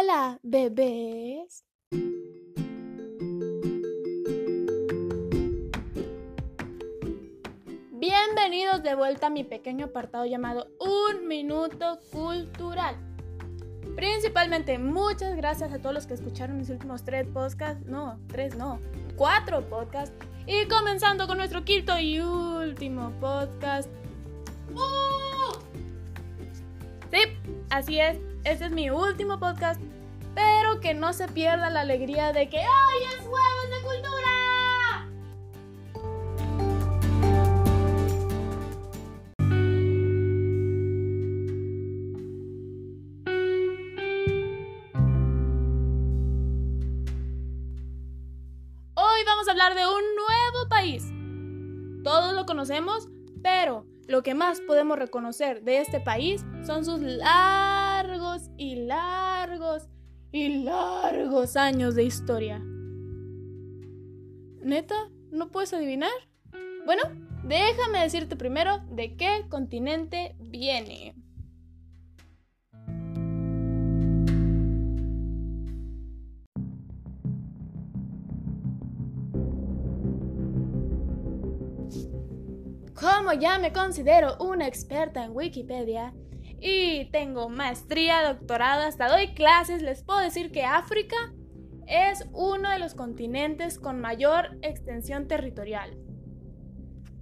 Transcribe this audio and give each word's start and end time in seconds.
Hola, 0.00 0.38
bebés. 0.44 1.64
Bienvenidos 7.90 8.82
de 8.84 8.94
vuelta 8.94 9.26
a 9.26 9.30
mi 9.30 9.42
pequeño 9.42 9.86
apartado 9.86 10.24
llamado 10.24 10.68
Un 10.78 11.26
Minuto 11.26 11.98
Cultural. 12.12 12.96
Principalmente 13.96 14.78
muchas 14.78 15.34
gracias 15.34 15.72
a 15.72 15.80
todos 15.80 15.94
los 15.94 16.06
que 16.06 16.14
escucharon 16.14 16.58
mis 16.58 16.70
últimos 16.70 17.02
tres 17.02 17.26
podcasts. 17.26 17.84
No, 17.86 18.20
tres 18.28 18.54
no, 18.54 18.78
cuatro 19.16 19.68
podcasts. 19.68 20.14
Y 20.46 20.68
comenzando 20.68 21.26
con 21.26 21.38
nuestro 21.38 21.64
quinto 21.64 21.98
y 21.98 22.20
último 22.20 23.10
podcast. 23.20 23.88
¡Uh! 24.74 25.58
Sí, 27.10 27.18
así 27.70 27.98
es. 27.98 28.18
Este 28.44 28.66
es 28.66 28.70
mi 28.70 28.90
último 28.90 29.38
podcast. 29.38 29.80
Que 30.76 30.94
no 30.94 31.12
se 31.12 31.26
pierda 31.26 31.70
la 31.70 31.80
alegría 31.80 32.32
de 32.32 32.48
que 32.48 32.58
hoy 32.58 33.02
es 33.12 33.26
jueves 33.26 33.70
de 33.74 33.82
cultura. 33.82 35.08
Hoy 48.94 49.24
vamos 49.26 49.48
a 49.48 49.50
hablar 49.50 49.74
de 49.74 49.84
un 49.84 50.02
nuevo 50.14 50.68
país. 50.68 51.08
Todos 52.04 52.34
lo 52.34 52.46
conocemos, 52.46 53.08
pero 53.42 53.84
lo 54.06 54.22
que 54.22 54.34
más 54.34 54.60
podemos 54.60 54.96
reconocer 54.96 55.64
de 55.64 55.80
este 55.80 55.98
país 55.98 56.44
son 56.64 56.84
sus 56.84 57.00
largos 57.00 58.48
y 58.56 58.76
largos 58.86 59.88
y 60.32 60.64
largos 60.64 61.56
años 61.56 61.94
de 61.94 62.04
historia. 62.04 62.60
¿Neta? 64.62 64.94
¿No 65.30 65.48
puedes 65.48 65.72
adivinar? 65.72 66.10
Bueno, 66.84 67.02
déjame 67.44 68.00
decirte 68.00 68.36
primero 68.36 68.78
de 68.90 69.16
qué 69.16 69.46
continente 69.48 70.36
viene. 70.40 71.14
Como 82.94 83.32
ya 83.32 83.58
me 83.58 83.72
considero 83.72 84.36
una 84.40 84.66
experta 84.66 85.24
en 85.24 85.36
Wikipedia 85.36 86.12
y 86.60 87.06
tengo 87.06 87.48
maestría, 87.48 88.22
doctorado, 88.22 88.82
hasta 88.82 89.08
doy 89.08 89.34
clases, 89.34 89.82
les 89.82 90.02
puedo 90.02 90.18
decir 90.20 90.50
que 90.50 90.64
África 90.64 91.16
es 91.86 92.26
uno 92.32 92.70
de 92.70 92.78
los 92.78 92.94
continentes 92.94 93.78
con 93.78 94.00
mayor 94.00 94.58
extensión 94.62 95.26
territorial. 95.28 95.96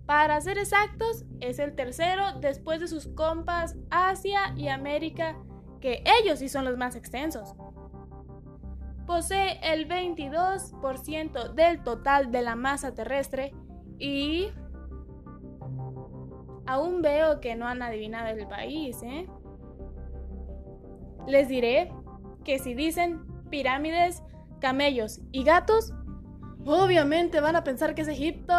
Para 0.06 0.41
ser 0.41 0.59
exactos, 0.59 1.25
es 1.41 1.59
el 1.59 1.75
tercero 1.75 2.39
después 2.41 2.81
de 2.81 2.89
sus 2.89 3.09
compas 3.09 3.77
Asia 3.91 4.55
y 4.56 4.69
América, 4.69 5.37
que 5.81 6.03
ellos 6.21 6.39
sí 6.39 6.48
son 6.48 6.65
los 6.65 6.77
más 6.77 6.97
extensos. 6.97 7.55
Posee 9.06 9.61
el 9.62 9.89
22% 9.89 11.55
del 11.55 11.83
total 11.83 12.33
de 12.33 12.43
la 12.43 12.56
masa 12.56 12.95
terrestre 12.95 13.53
y 13.98 14.48
Aún 16.67 17.03
veo 17.03 17.41
que 17.41 17.55
no 17.55 17.67
han 17.67 17.83
adivinado 17.83 18.28
el 18.28 18.47
país, 18.48 19.03
¿eh? 19.03 19.27
Les 21.27 21.48
diré 21.48 21.92
que 22.45 22.59
si 22.59 22.75
dicen 22.75 23.25
pirámides, 23.50 24.22
camellos 24.61 25.20
y 25.33 25.44
gatos, 25.44 25.92
obviamente 26.64 27.41
van 27.41 27.56
a 27.56 27.64
pensar 27.64 27.94
que 27.94 28.03
es 28.03 28.09
Egipto. 28.09 28.55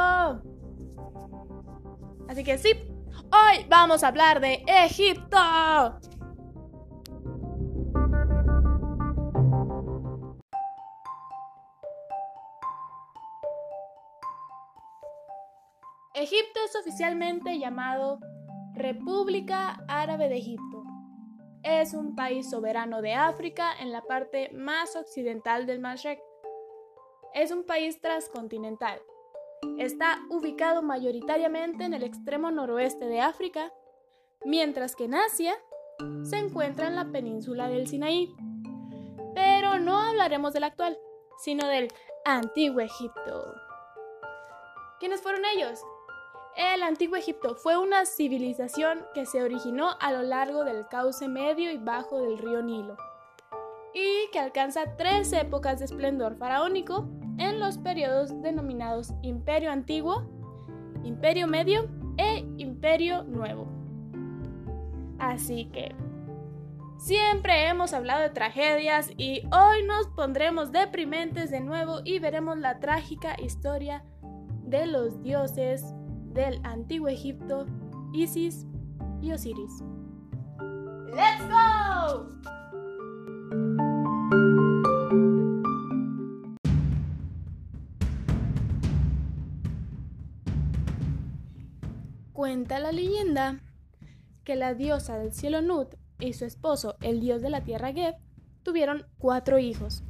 Así 2.27 2.43
que 2.43 2.57
sí, 2.57 2.69
hoy 3.31 3.65
vamos 3.69 4.03
a 4.03 4.09
hablar 4.09 4.41
de 4.41 4.63
Egipto. 4.67 5.37
Egipto 16.19 16.59
es 16.65 16.75
oficialmente 16.75 17.59
llamado 17.59 18.19
República 18.73 19.83
Árabe 19.87 20.29
de 20.29 20.37
Egipto. 20.37 20.83
Es 21.61 21.93
un 21.93 22.15
país 22.15 22.49
soberano 22.49 23.03
de 23.03 23.13
África 23.13 23.71
en 23.79 23.91
la 23.91 24.01
parte 24.01 24.49
más 24.51 24.95
occidental 24.95 25.67
del 25.67 25.79
Mashrek. 25.79 26.19
Es 27.35 27.51
un 27.51 27.65
país 27.65 28.01
transcontinental. 28.01 28.99
Está 29.77 30.17
ubicado 30.31 30.81
mayoritariamente 30.81 31.83
en 31.83 31.93
el 31.93 32.01
extremo 32.01 32.49
noroeste 32.49 33.05
de 33.05 33.21
África, 33.21 33.71
mientras 34.43 34.95
que 34.95 35.03
en 35.03 35.13
Asia 35.13 35.53
se 36.23 36.37
encuentra 36.37 36.87
en 36.87 36.95
la 36.95 37.11
península 37.11 37.69
del 37.69 37.87
Sinaí. 37.87 38.35
Pero 39.35 39.77
no 39.77 39.99
hablaremos 39.99 40.51
del 40.53 40.63
actual, 40.63 40.97
sino 41.37 41.67
del 41.67 41.89
antiguo 42.25 42.79
Egipto. 42.79 43.53
¿Quiénes 44.99 45.21
fueron 45.21 45.45
ellos? 45.55 45.79
El 46.57 46.81
antiguo 46.81 47.17
Egipto 47.17 47.53
fue 47.53 47.77
una 47.77 48.07
civilización 48.07 49.05
que 49.13 49.27
se 49.27 49.43
originó 49.43 49.91
a 49.99 50.11
lo 50.11 50.23
largo 50.23 50.63
del 50.63 50.87
cauce 50.87 51.27
medio 51.27 51.71
y 51.71 51.77
bajo 51.77 52.19
del 52.19 52.39
río 52.39 52.63
Nilo 52.63 52.97
y 53.93 54.31
que 54.31 54.39
alcanza 54.39 54.95
tres 54.97 55.31
épocas 55.33 55.77
de 55.77 55.85
esplendor 55.85 56.35
faraónico 56.35 57.07
en 57.37 57.59
los 57.59 57.77
periodos 57.77 58.41
denominados 58.41 59.13
Imperio 59.21 59.71
Antiguo, 59.71 60.23
Imperio 61.03 61.45
Medio 61.45 61.89
e 62.17 62.39
Imperio 62.57 63.21
Nuevo. 63.21 63.67
Así 65.19 65.65
que 65.65 65.95
siempre 66.97 67.67
hemos 67.67 67.93
hablado 67.93 68.23
de 68.23 68.31
tragedias 68.31 69.11
y 69.15 69.43
hoy 69.51 69.83
nos 69.85 70.07
pondremos 70.07 70.71
deprimentes 70.71 71.51
de 71.51 71.59
nuevo 71.59 71.99
y 72.03 72.17
veremos 72.17 72.57
la 72.57 72.79
trágica 72.79 73.35
historia 73.39 74.03
de 74.63 74.87
los 74.87 75.21
dioses 75.21 75.93
del 76.37 76.59
antiguo 76.63 77.07
Egipto, 77.07 77.65
Isis 78.13 78.67
y 79.23 79.31
Osiris. 79.31 79.83
¡Let's 81.07 81.49
go! 81.49 82.29
Cuenta 92.33 92.79
la 92.79 92.91
leyenda 92.91 93.59
que 94.43 94.55
la 94.55 94.75
diosa 94.75 95.17
del 95.17 95.33
cielo 95.33 95.63
Nut 95.63 95.95
y 96.19 96.33
su 96.33 96.45
esposo, 96.45 96.97
el 97.01 97.19
dios 97.19 97.41
de 97.41 97.49
la 97.49 97.63
tierra 97.63 97.91
Geb, 97.91 98.13
tuvieron 98.61 99.07
cuatro 99.17 99.57
hijos. 99.57 100.03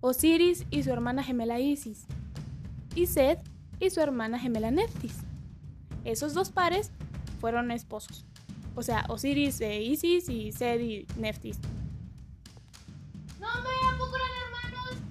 Osiris 0.00 0.64
y 0.70 0.84
su 0.84 0.92
hermana 0.92 1.24
gemela 1.24 1.58
Isis, 1.58 2.06
y 2.94 3.06
Seth 3.06 3.40
y 3.80 3.90
su 3.90 4.00
hermana 4.00 4.38
gemela 4.38 4.70
Neftis. 4.70 5.16
Esos 6.04 6.34
dos 6.34 6.50
pares 6.50 6.90
fueron 7.40 7.70
esposos. 7.70 8.24
O 8.74 8.82
sea, 8.82 9.04
Osiris 9.08 9.60
e 9.60 9.82
Isis 9.82 10.28
y 10.28 10.52
Sed 10.52 10.80
y 10.80 11.06
Neftis. 11.16 11.58
No, 13.40 13.46
hombre, 13.52 13.72
¿a 13.86 13.98
poco 13.98 14.16
eran 14.16 14.28
hermanos? 14.46 15.02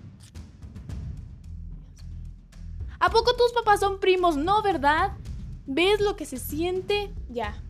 ¿A 3.00 3.10
poco 3.10 3.36
tus 3.36 3.52
papás 3.54 3.80
son 3.80 4.00
primos? 4.00 4.38
No, 4.38 4.62
¿verdad? 4.62 5.18
¿Ves 5.66 6.00
lo 6.00 6.16
que 6.16 6.26
se 6.26 6.38
siente? 6.38 7.14
Ya. 7.30 7.62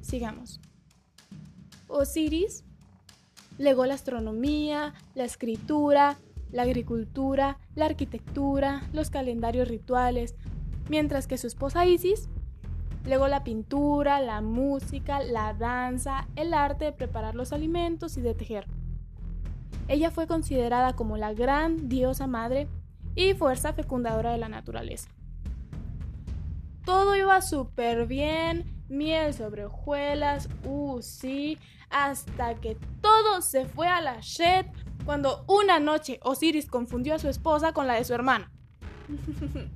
Sigamos. 0.00 0.60
Osiris 1.88 2.64
legó 3.58 3.86
la 3.86 3.94
astronomía, 3.94 4.94
la 5.14 5.24
escritura, 5.24 6.18
la 6.54 6.62
agricultura, 6.62 7.58
la 7.74 7.86
arquitectura, 7.86 8.84
los 8.92 9.10
calendarios 9.10 9.66
rituales, 9.66 10.36
mientras 10.88 11.26
que 11.26 11.36
su 11.36 11.48
esposa 11.48 11.84
Isis 11.84 12.28
legó 13.04 13.26
la 13.26 13.42
pintura, 13.42 14.20
la 14.20 14.40
música, 14.40 15.20
la 15.20 15.52
danza, 15.52 16.28
el 16.36 16.54
arte 16.54 16.86
de 16.86 16.92
preparar 16.92 17.34
los 17.34 17.52
alimentos 17.52 18.16
y 18.16 18.20
de 18.20 18.34
tejer. 18.34 18.68
Ella 19.88 20.12
fue 20.12 20.28
considerada 20.28 20.94
como 20.94 21.16
la 21.16 21.34
gran 21.34 21.88
diosa 21.88 22.28
madre 22.28 22.68
y 23.16 23.34
fuerza 23.34 23.72
fecundadora 23.72 24.30
de 24.30 24.38
la 24.38 24.48
naturaleza. 24.48 25.10
Todo 26.84 27.16
iba 27.16 27.42
súper 27.42 28.06
bien, 28.06 28.84
miel 28.88 29.34
sobre 29.34 29.64
hojuelas, 29.64 30.48
uh, 30.64 31.02
sí, 31.02 31.58
hasta 31.90 32.54
que 32.54 32.76
todo 33.00 33.42
se 33.42 33.66
fue 33.66 33.88
a 33.88 34.00
la 34.00 34.20
shit 34.20 34.66
cuando 35.04 35.44
una 35.46 35.78
noche 35.78 36.18
Osiris 36.22 36.66
confundió 36.66 37.14
a 37.14 37.18
su 37.18 37.28
esposa 37.28 37.72
con 37.72 37.86
la 37.86 37.94
de 37.94 38.04
su 38.04 38.14
hermana. 38.14 38.50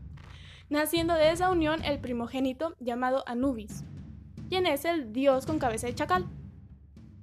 Naciendo 0.70 1.14
de 1.14 1.30
esa 1.30 1.50
unión 1.50 1.84
el 1.84 1.98
primogénito 1.98 2.74
llamado 2.78 3.24
Anubis, 3.26 3.84
quien 4.48 4.66
es 4.66 4.84
el 4.84 5.12
dios 5.12 5.46
con 5.46 5.58
cabeza 5.58 5.86
de 5.86 5.94
chacal. 5.94 6.26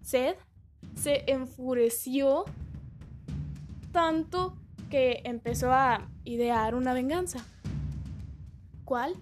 Sed 0.01 0.35
se 0.95 1.29
enfureció 1.31 2.45
tanto 3.91 4.55
que 4.89 5.21
empezó 5.23 5.71
a 5.71 6.09
idear 6.23 6.75
una 6.75 6.93
venganza. 6.93 7.45
¿Cuál? 8.83 9.15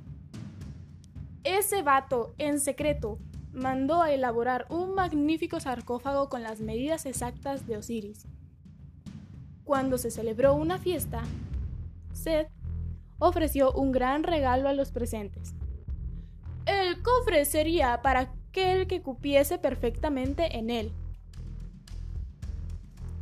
Ese 1.44 1.82
vato, 1.84 2.34
en 2.38 2.60
secreto, 2.60 3.20
mandó 3.54 4.02
a 4.02 4.12
elaborar 4.12 4.66
un 4.70 4.94
magnífico 4.96 5.60
sarcófago 5.60 6.30
con 6.30 6.44
las 6.44 6.60
medidas 6.60 7.06
exactas 7.06 7.68
de 7.68 7.78
Osiris. 7.78 8.26
Cuando 9.64 9.98
se 9.98 10.12
celebró 10.12 10.54
una 10.54 10.78
fiesta, 10.78 11.24
Seth 12.12 12.50
ofreció 13.20 13.72
un 13.72 13.92
gran 13.92 14.24
regalo 14.24 14.68
a 14.68 14.74
los 14.74 14.92
presentes. 14.92 15.56
El 16.66 17.02
cofre 17.02 17.46
sería 17.46 18.02
para 18.02 18.22
aquel 18.22 18.88
que 18.88 19.02
cupiese 19.02 19.58
perfectamente 19.58 20.58
en 20.58 20.70
él. 20.70 20.92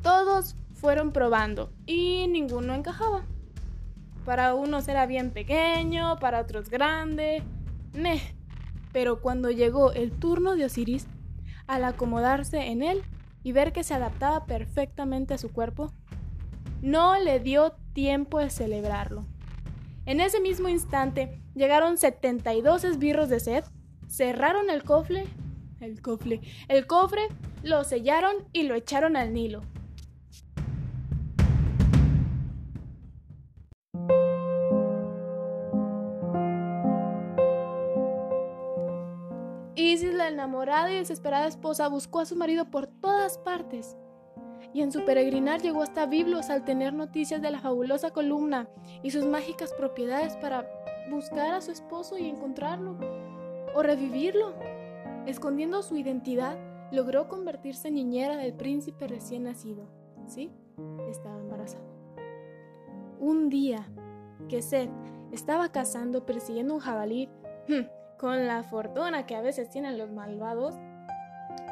Todos 0.02 0.56
fueron 0.74 1.12
probando 1.12 1.72
y 1.86 2.28
ninguno 2.28 2.74
encajaba. 2.74 3.24
Para 4.26 4.56
unos 4.56 4.88
era 4.88 5.06
bien 5.06 5.32
pequeño, 5.32 6.18
para 6.20 6.42
otros 6.42 6.70
grande. 6.70 7.44
Meh. 7.94 8.22
Pero 8.92 9.22
cuando 9.22 9.52
llegó 9.52 9.92
el 9.94 10.12
turno 10.12 10.56
de 10.56 10.66
Osiris, 10.66 11.08
al 11.68 11.84
acomodarse 11.86 12.68
en 12.68 12.84
él 12.84 13.04
y 13.44 13.52
ver 13.52 13.72
que 13.72 13.84
se 13.84 13.94
adaptaba 13.94 14.46
perfectamente 14.46 15.34
a 15.34 15.38
su 15.38 15.52
cuerpo, 15.52 15.92
no 16.82 17.18
le 17.20 17.40
dio 17.40 17.74
tiempo 17.94 18.40
de 18.40 18.50
celebrarlo. 18.50 19.26
En 20.06 20.20
ese 20.20 20.40
mismo 20.40 20.68
instante 20.68 21.40
llegaron 21.54 21.98
72 21.98 22.84
esbirros 22.84 23.30
de 23.30 23.40
sed, 23.40 23.64
cerraron 24.08 24.70
el 24.70 24.84
cofre, 24.84 25.26
el 25.80 26.02
cofre, 26.02 26.42
el 26.68 26.88
cofre, 26.88 27.28
lo 27.64 27.84
sellaron 27.84 28.36
y 28.52 28.64
lo 28.64 28.76
echaron 28.76 29.16
al 29.16 29.34
Nilo. 29.34 29.62
Isis, 39.76 40.14
la 40.14 40.28
enamorada 40.28 40.92
y 40.92 40.96
desesperada 40.96 41.48
esposa, 41.48 41.88
buscó 41.88 42.20
a 42.20 42.26
su 42.26 42.36
marido 42.36 42.70
por 42.72 42.88
todas 42.88 43.38
partes. 43.38 43.96
Y 44.74 44.82
en 44.82 44.92
su 44.92 45.04
peregrinar 45.06 45.62
llegó 45.62 45.82
hasta 45.84 46.06
Biblos 46.06 46.50
al 46.50 46.64
tener 46.64 46.94
noticias 46.94 47.42
de 47.42 47.52
la 47.52 47.60
fabulosa 47.60 48.12
columna 48.12 48.68
y 49.04 49.12
sus 49.12 49.26
mágicas 49.26 49.74
propiedades 49.74 50.36
para 50.38 50.70
buscar 51.10 51.54
a 51.54 51.62
su 51.62 51.72
esposo 51.72 52.18
y 52.18 52.30
encontrarlo 52.30 52.98
o 53.76 53.84
revivirlo. 53.84 54.54
Escondiendo 55.26 55.84
su 55.84 55.98
identidad, 55.98 56.58
logró 56.92 57.28
convertirse 57.28 57.90
en 57.90 57.96
niñera 57.96 58.38
del 58.38 58.54
príncipe 58.54 59.08
recién 59.08 59.44
nacido. 59.44 59.88
¿Sí? 60.28 60.52
Estaba 61.10 61.40
embarazada. 61.40 61.84
Un 63.20 63.50
día 63.50 63.88
que 64.50 64.62
Seth 64.62 64.90
estaba 65.32 65.72
cazando 65.72 66.26
persiguiendo 66.26 66.74
un 66.74 66.80
jabalí, 66.80 67.30
hmm, 67.68 68.18
con 68.18 68.48
la 68.48 68.64
fortuna 68.64 69.26
que 69.26 69.36
a 69.36 69.42
veces 69.42 69.70
tienen 69.70 69.98
los 69.98 70.12
malvados, 70.12 70.76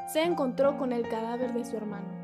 se 0.07 0.23
encontró 0.23 0.77
con 0.77 0.91
el 0.91 1.07
cadáver 1.07 1.53
de 1.53 1.65
su 1.65 1.77
hermano. 1.77 2.18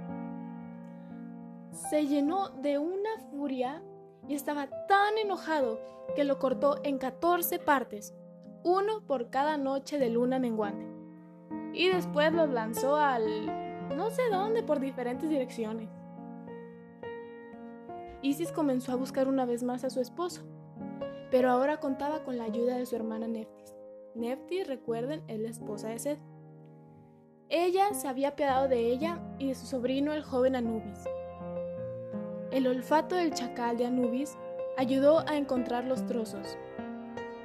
Se 1.75 2.07
llenó 2.07 2.49
de 2.61 2.79
una 2.79 3.17
furia 3.29 3.83
y 4.29 4.33
estaba 4.33 4.67
tan 4.87 5.17
enojado 5.17 5.77
que 6.15 6.23
lo 6.23 6.39
cortó 6.39 6.77
en 6.83 6.97
14 6.97 7.59
partes, 7.59 8.15
uno 8.63 9.05
por 9.05 9.29
cada 9.29 9.57
noche 9.57 9.99
de 9.99 10.09
luna 10.09 10.39
menguante. 10.39 10.87
Y 11.73 11.89
después 11.89 12.31
los 12.31 12.49
lanzó 12.49 12.95
al... 12.95 13.45
no 13.93 14.09
sé 14.09 14.21
dónde, 14.31 14.63
por 14.63 14.79
diferentes 14.79 15.29
direcciones. 15.29 15.89
Isis 18.21 18.53
comenzó 18.53 18.93
a 18.93 18.95
buscar 18.95 19.27
una 19.27 19.45
vez 19.45 19.61
más 19.61 19.83
a 19.83 19.89
su 19.89 19.99
esposo, 19.99 20.43
pero 21.29 21.51
ahora 21.51 21.81
contaba 21.81 22.23
con 22.23 22.37
la 22.37 22.45
ayuda 22.45 22.77
de 22.77 22.85
su 22.85 22.95
hermana 22.95 23.27
Neftis. 23.27 23.75
Nefti, 24.15 24.63
recuerden, 24.63 25.23
es 25.27 25.41
la 25.41 25.49
esposa 25.49 25.89
de 25.89 25.99
Seth. 25.99 26.19
Ella 27.49 27.93
se 27.93 28.07
había 28.07 28.29
apiadado 28.29 28.69
de 28.69 28.87
ella 28.87 29.19
y 29.37 29.49
de 29.49 29.55
su 29.55 29.65
sobrino 29.65 30.13
el 30.13 30.23
joven 30.23 30.55
Anubis. 30.55 31.03
El 32.55 32.67
olfato 32.67 33.15
del 33.17 33.33
chacal 33.33 33.77
de 33.77 33.85
Anubis 33.85 34.37
ayudó 34.77 35.27
a 35.27 35.35
encontrar 35.35 35.83
los 35.83 36.05
trozos. 36.05 36.57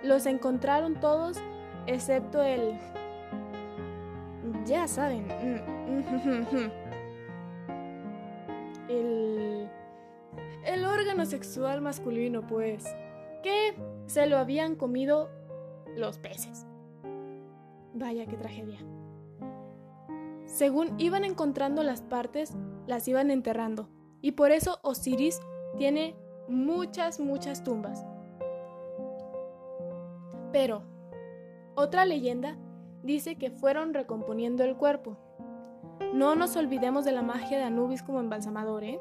Los 0.05 0.25
encontraron 0.25 1.01
todos 1.01 1.37
excepto 1.89 2.41
el... 2.45 2.79
Ya 4.65 4.87
saben. 4.87 5.27
El... 8.89 9.69
El 10.65 10.85
órgano 10.85 11.27
sexual 11.27 11.81
masculino, 11.81 12.47
pues, 12.47 12.85
que 13.43 13.75
se 14.07 14.29
lo 14.29 14.39
habían 14.39 14.77
comido 14.77 15.29
los 15.97 16.19
peces. 16.19 16.69
Vaya 17.95 18.27
qué 18.27 18.37
tragedia. 18.37 18.79
Según 20.47 20.95
iban 20.99 21.25
encontrando 21.25 21.83
las 21.83 22.01
partes, 22.01 22.55
las 22.87 23.09
iban 23.09 23.33
enterrando. 23.33 23.89
Y 24.23 24.33
por 24.33 24.53
eso 24.53 24.79
Osiris 24.83 25.41
tiene 25.77 26.15
muchas, 26.49 27.21
muchas 27.21 27.65
tumbas. 27.65 28.05
Pero, 30.53 30.83
otra 31.75 32.05
leyenda 32.05 32.59
dice 33.03 33.37
que 33.37 33.51
fueron 33.51 33.95
recomponiendo 33.95 34.65
el 34.65 34.77
cuerpo. 34.77 35.17
No 36.13 36.35
nos 36.35 36.57
olvidemos 36.57 37.05
de 37.05 37.13
la 37.13 37.23
magia 37.23 37.59
de 37.59 37.65
Anubis 37.65 38.03
como 38.03 38.21
embalsamador, 38.21 38.85
¿eh? 38.85 39.01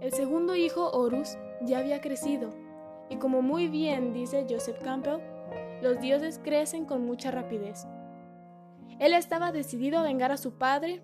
El 0.00 0.12
segundo 0.12 0.54
hijo, 0.54 0.90
Horus, 0.92 1.36
ya 1.62 1.78
había 1.78 2.00
crecido, 2.00 2.50
y 3.10 3.16
como 3.16 3.42
muy 3.42 3.68
bien 3.68 4.12
dice 4.12 4.46
Joseph 4.48 4.80
Campbell, 4.82 5.20
los 5.82 5.98
dioses 6.00 6.40
crecen 6.42 6.84
con 6.84 7.04
mucha 7.04 7.30
rapidez. 7.30 7.86
Él 9.00 9.12
estaba 9.12 9.50
decidido 9.50 9.98
a 9.98 10.02
vengar 10.02 10.30
a 10.30 10.36
su 10.36 10.52
padre 10.52 11.02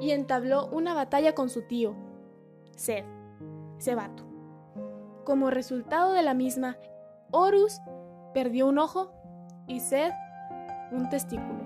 y 0.00 0.10
entabló 0.12 0.68
una 0.68 0.94
batalla 0.94 1.34
con 1.34 1.50
su 1.50 1.62
tío, 1.62 1.94
Seth, 2.78 3.04
Sebato. 3.78 4.22
Como 5.24 5.50
resultado 5.50 6.12
de 6.12 6.22
la 6.22 6.32
misma, 6.32 6.78
Horus 7.32 7.80
perdió 8.32 8.68
un 8.68 8.78
ojo 8.78 9.10
y 9.66 9.80
Seth 9.80 10.14
un 10.92 11.08
testículo. 11.08 11.58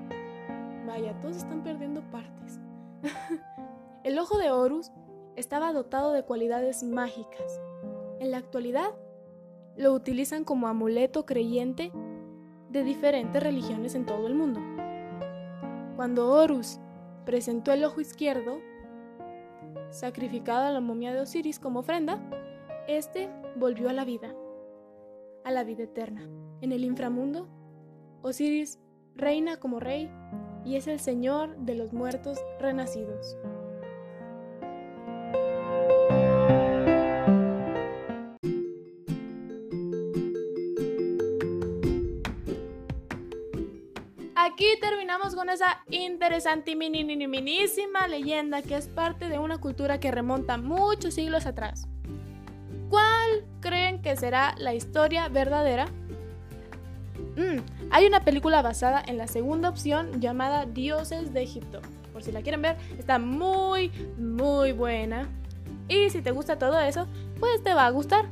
Vaya, 0.86 1.12
todos 1.20 1.36
están 1.36 1.62
perdiendo 1.62 2.00
partes. 2.10 2.58
El 4.04 4.18
ojo 4.18 4.38
de 4.38 4.50
Horus 4.50 4.90
estaba 5.36 5.74
dotado 5.74 6.12
de 6.12 6.24
cualidades 6.24 6.82
mágicas. 6.82 7.60
En 8.18 8.30
la 8.30 8.38
actualidad, 8.38 8.94
lo 9.76 9.92
utilizan 9.92 10.44
como 10.44 10.66
amuleto 10.66 11.26
creyente 11.26 11.92
de 12.70 12.84
diferentes 12.84 13.42
religiones 13.42 13.94
en 13.94 14.06
todo 14.06 14.26
el 14.26 14.34
mundo. 14.34 14.60
Cuando 15.94 16.30
Horus 16.30 16.80
presentó 17.26 17.70
el 17.72 17.84
ojo 17.84 18.00
izquierdo, 18.00 18.60
sacrificado 19.92 20.64
a 20.64 20.72
la 20.72 20.80
momia 20.80 21.12
de 21.12 21.20
Osiris 21.20 21.58
como 21.58 21.80
ofrenda, 21.80 22.20
este 22.88 23.30
volvió 23.56 23.88
a 23.88 23.92
la 23.92 24.04
vida, 24.04 24.34
a 25.44 25.50
la 25.52 25.62
vida 25.62 25.84
eterna. 25.84 26.28
En 26.60 26.72
el 26.72 26.84
inframundo, 26.84 27.48
Osiris 28.22 28.80
reina 29.14 29.58
como 29.58 29.78
rey 29.78 30.10
y 30.64 30.76
es 30.76 30.86
el 30.86 30.98
señor 30.98 31.56
de 31.58 31.74
los 31.74 31.92
muertos 31.92 32.38
renacidos. 32.58 33.36
Aquí 44.44 44.66
terminamos 44.80 45.36
con 45.36 45.50
esa 45.50 45.84
interesante 45.88 46.74
minísima 46.74 48.08
leyenda 48.08 48.60
que 48.60 48.74
es 48.74 48.88
parte 48.88 49.28
de 49.28 49.38
una 49.38 49.58
cultura 49.58 50.00
que 50.00 50.10
remonta 50.10 50.56
muchos 50.56 51.14
siglos 51.14 51.46
atrás. 51.46 51.86
¿Cuál 52.90 53.44
creen 53.60 54.02
que 54.02 54.16
será 54.16 54.56
la 54.58 54.74
historia 54.74 55.28
verdadera? 55.28 55.86
Mm, 57.36 57.60
hay 57.92 58.06
una 58.06 58.24
película 58.24 58.62
basada 58.62 59.00
en 59.06 59.16
la 59.16 59.28
segunda 59.28 59.68
opción 59.68 60.20
llamada 60.20 60.66
Dioses 60.66 61.32
de 61.32 61.44
Egipto. 61.44 61.80
Por 62.12 62.24
si 62.24 62.32
la 62.32 62.42
quieren 62.42 62.62
ver, 62.62 62.78
está 62.98 63.20
muy, 63.20 63.92
muy 64.18 64.72
buena. 64.72 65.28
Y 65.86 66.10
si 66.10 66.20
te 66.20 66.32
gusta 66.32 66.58
todo 66.58 66.80
eso, 66.80 67.06
pues 67.38 67.62
te 67.62 67.74
va 67.74 67.86
a 67.86 67.90
gustar. 67.90 68.26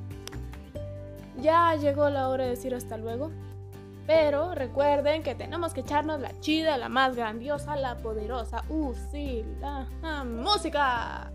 Ya 1.40 1.76
llegó 1.76 2.10
la 2.10 2.28
hora 2.28 2.42
de 2.42 2.50
decir 2.50 2.74
hasta 2.74 2.96
luego. 2.96 3.30
Pero 4.10 4.56
recuerden 4.56 5.22
que 5.22 5.36
tenemos 5.36 5.72
que 5.72 5.82
echarnos 5.82 6.20
la 6.20 6.36
chida, 6.40 6.76
la 6.76 6.88
más 6.88 7.14
grandiosa, 7.14 7.76
la 7.76 7.96
poderosa. 7.98 8.64
Uh, 8.68 8.92
sí, 9.12 9.44
música. 10.26 11.32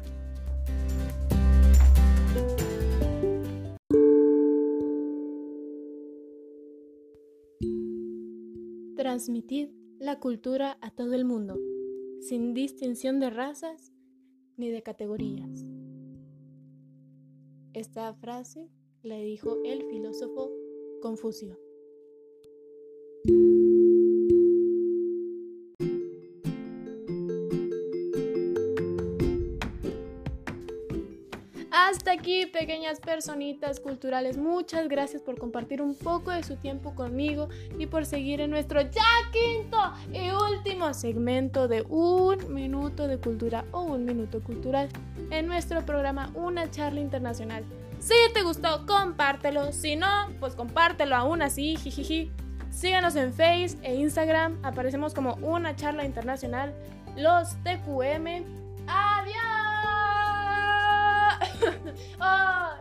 Transmitid 8.97 9.69
la 9.99 10.19
cultura 10.19 10.77
a 10.81 10.91
todo 10.91 11.13
el 11.13 11.23
mundo. 11.23 11.57
sin 12.19 12.53
distinción 12.53 13.21
de 13.21 13.29
razas 13.29 13.93
ni 14.57 14.69
de 14.69 14.83
categorías. 14.83 15.65
Esta 17.71 18.13
frase 18.15 18.67
la 19.01 19.15
dijo 19.19 19.59
el 19.63 19.85
filósofo 19.85 20.51
Confucio. 21.01 21.64
Hasta 31.95 32.11
aquí, 32.11 32.45
pequeñas 32.45 32.99
personitas 32.99 33.79
culturales. 33.79 34.35
Muchas 34.35 34.89
gracias 34.89 35.21
por 35.21 35.37
compartir 35.37 35.81
un 35.81 35.95
poco 35.95 36.29
de 36.29 36.43
su 36.43 36.57
tiempo 36.57 36.93
conmigo 36.93 37.47
y 37.79 37.85
por 37.85 38.05
seguir 38.05 38.41
en 38.41 38.49
nuestro 38.49 38.81
ya 38.81 39.01
quinto 39.31 39.77
y 40.11 40.29
último 40.29 40.93
segmento 40.93 41.69
de 41.69 41.83
un 41.83 42.53
minuto 42.53 43.07
de 43.07 43.17
cultura 43.17 43.63
o 43.71 43.83
un 43.83 44.03
minuto 44.03 44.43
cultural 44.43 44.89
en 45.31 45.47
nuestro 45.47 45.85
programa 45.85 46.31
Una 46.35 46.69
charla 46.69 46.99
internacional. 46.99 47.63
Si 47.99 48.13
te 48.33 48.43
gustó, 48.43 48.85
compártelo. 48.85 49.71
Si 49.71 49.95
no, 49.95 50.27
pues 50.41 50.53
compártelo 50.53 51.15
aún 51.15 51.41
así. 51.41 51.77
Jijiji. 51.77 52.29
Síganos 52.71 53.15
en 53.15 53.31
Face 53.31 53.77
e 53.83 53.95
Instagram. 53.95 54.59
Aparecemos 54.63 55.13
como 55.13 55.35
Una 55.35 55.77
charla 55.77 56.03
internacional. 56.03 56.75
Los 57.15 57.55
TQM. 57.63 58.43
¡Adiós! 58.85 59.54
oh, 62.21 62.77